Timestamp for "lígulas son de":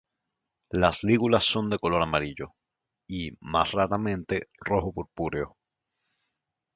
1.03-1.77